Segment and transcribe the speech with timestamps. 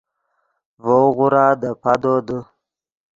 [0.83, 2.37] ڤؤ غورا دے پادو دے